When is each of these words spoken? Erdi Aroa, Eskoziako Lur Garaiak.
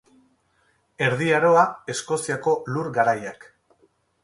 Erdi 1.07 1.27
Aroa, 1.41 1.67
Eskoziako 1.95 2.57
Lur 2.73 2.89
Garaiak. 2.99 3.49